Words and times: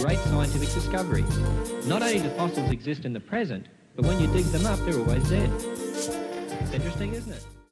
great 0.00 0.18
scientific 0.20 0.72
discovery. 0.72 1.24
Not 1.86 2.00
only 2.02 2.20
do 2.20 2.30
fossils 2.30 2.70
exist 2.70 3.04
in 3.04 3.12
the 3.12 3.20
present, 3.20 3.66
but 3.96 4.06
when 4.06 4.18
you 4.18 4.26
dig 4.28 4.44
them 4.46 4.64
up, 4.64 4.78
they're 4.80 4.98
always 4.98 5.28
dead. 5.28 5.50
It's 5.60 6.72
interesting, 6.72 7.12
isn't 7.12 7.32
it? 7.32 7.60